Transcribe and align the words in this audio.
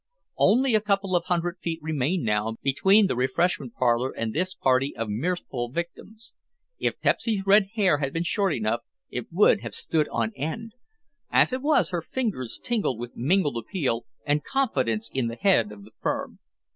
Only 0.39 0.73
a 0.73 0.81
couple 0.81 1.15
of 1.15 1.25
hundred 1.25 1.59
feet 1.61 1.77
remained 1.79 2.25
now 2.25 2.55
between 2.63 3.05
the 3.05 3.15
refreshment 3.15 3.75
parlor 3.75 4.09
and 4.09 4.33
this 4.33 4.55
party 4.55 4.95
of 4.95 5.09
mirthful 5.09 5.69
victims. 5.69 6.33
If 6.79 6.99
Pepsy's 7.01 7.45
red 7.45 7.67
hair 7.75 7.99
had 7.99 8.11
been 8.11 8.23
short 8.23 8.51
enough 8.51 8.81
it 9.11 9.27
would 9.31 9.59
have 9.61 9.75
stood 9.75 10.09
on 10.09 10.31
end; 10.35 10.73
as 11.29 11.53
it 11.53 11.61
was 11.61 11.91
her 11.91 12.01
fingers 12.01 12.59
tingled 12.63 12.97
with 12.97 13.15
mingled 13.15 13.57
appeal 13.57 14.07
and 14.25 14.43
confidence 14.43 15.07
in 15.13 15.27
the 15.27 15.35
head 15.35 15.71
of 15.71 15.83
the 15.83 15.91
firm. 16.01 16.39